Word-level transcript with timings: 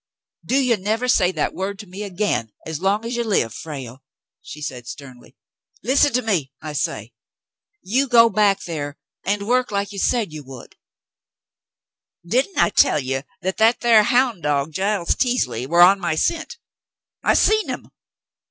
"Do 0.43 0.55
you 0.57 0.77
never 0.77 1.07
say 1.07 1.31
that 1.33 1.53
word 1.53 1.77
to 1.77 1.85
me 1.85 2.01
again 2.01 2.53
as 2.65 2.79
long 2.81 3.05
as 3.05 3.15
you 3.15 3.23
live, 3.23 3.53
Frale," 3.53 4.01
she 4.41 4.59
said 4.59 4.87
sternly." 4.87 5.37
Listen 5.83 6.17
at 6.17 6.25
me, 6.25 6.51
I 6.59 6.73
say. 6.73 7.13
You 7.83 8.07
go 8.07 8.27
back 8.27 8.63
there 8.63 8.97
and 9.23 9.47
work 9.47 9.69
like 9.69 9.91
you 9.91 9.99
said 9.99 10.33
you 10.33 10.43
would 10.43 10.75
—""Didn't 12.27 12.57
I 12.57 12.71
tell 12.71 12.97
you 12.97 13.21
that 13.43 13.59
thar 13.59 14.01
houn' 14.01 14.41
dog 14.41 14.71
Giles 14.73 15.13
Teasley 15.15 15.67
war 15.67 15.81
on 15.83 15.99
my 15.99 16.15
scent? 16.15 16.57
I 17.21 17.35
seen 17.35 17.69
him. 17.69 17.91